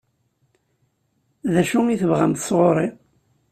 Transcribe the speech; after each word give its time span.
D 1.53 1.55
acu 1.61 1.79
i 1.87 1.95
tebɣamt 2.01 2.43
sɣur-s? 2.47 2.93